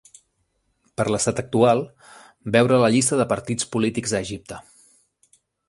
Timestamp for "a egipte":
4.17-4.61